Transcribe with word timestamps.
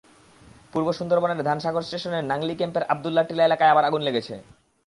পূর্ব 0.73 0.87
সুন্দরবনের 0.91 1.43
ধানসাগর 1.43 1.83
স্টেশনের 1.83 2.23
নাংলী 2.23 2.53
ক্যাম্পের 2.55 2.87
আবদুল্লাহর 2.89 3.27
টিলা 3.27 3.43
এলাকায় 3.43 3.71
আবার 3.71 3.87
আগুন 3.89 4.01
লেগেছে। 4.01 4.35